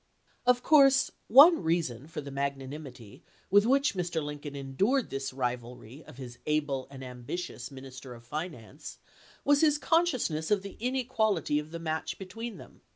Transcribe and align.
Of 0.47 0.63
course 0.63 1.11
one 1.27 1.61
reason 1.61 2.07
for 2.07 2.21
the 2.21 2.31
magnanimity 2.31 3.23
with 3.51 3.67
which 3.67 3.93
Mr. 3.93 4.19
Lincoln 4.19 4.55
endured 4.55 5.11
this 5.11 5.31
rivalry 5.31 6.03
of 6.05 6.17
his 6.17 6.39
able 6.47 6.87
and 6.89 7.03
ambitious 7.03 7.69
minister 7.69 8.15
of 8.15 8.25
finance 8.25 8.97
was 9.45 9.61
his 9.61 9.77
con 9.77 10.07
sciousness 10.07 10.49
of 10.49 10.63
the 10.63 10.75
inequality 10.79 11.59
of 11.59 11.69
the 11.69 11.77
match 11.77 12.17
between 12.17 12.57
them. 12.57 12.81